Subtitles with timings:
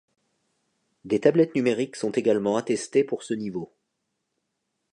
[1.05, 3.71] Des tablettes numériques sont également attestées pour ce niveau.